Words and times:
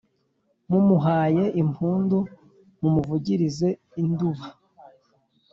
mumuhaye 0.69 1.43
impundu, 1.61 2.17
mumuvugirize 2.79 3.69
induba 4.01 4.45